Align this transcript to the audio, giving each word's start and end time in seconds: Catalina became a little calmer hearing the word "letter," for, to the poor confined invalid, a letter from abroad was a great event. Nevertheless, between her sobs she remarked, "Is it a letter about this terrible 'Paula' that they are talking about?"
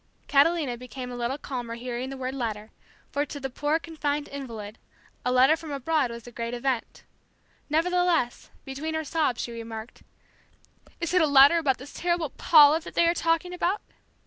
Catalina 0.27 0.77
became 0.77 1.11
a 1.11 1.15
little 1.15 1.37
calmer 1.37 1.75
hearing 1.75 2.09
the 2.09 2.17
word 2.17 2.33
"letter," 2.33 2.71
for, 3.11 3.23
to 3.23 3.39
the 3.39 3.51
poor 3.51 3.77
confined 3.77 4.27
invalid, 4.29 4.79
a 5.23 5.31
letter 5.31 5.55
from 5.55 5.69
abroad 5.69 6.09
was 6.09 6.25
a 6.25 6.31
great 6.31 6.55
event. 6.55 7.03
Nevertheless, 7.69 8.49
between 8.65 8.95
her 8.95 9.03
sobs 9.03 9.41
she 9.43 9.51
remarked, 9.51 10.01
"Is 10.99 11.13
it 11.13 11.21
a 11.21 11.27
letter 11.27 11.59
about 11.59 11.77
this 11.77 11.93
terrible 11.93 12.31
'Paula' 12.31 12.79
that 12.79 12.95
they 12.95 13.07
are 13.07 13.13
talking 13.13 13.53
about?" 13.53 13.79